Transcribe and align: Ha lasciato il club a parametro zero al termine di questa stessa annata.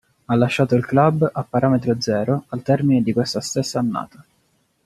Ha 0.25 0.33
lasciato 0.35 0.73
il 0.73 0.83
club 0.83 1.29
a 1.31 1.43
parametro 1.43 2.01
zero 2.01 2.45
al 2.47 2.63
termine 2.63 3.03
di 3.03 3.13
questa 3.13 3.39
stessa 3.39 3.77
annata. 3.77 4.25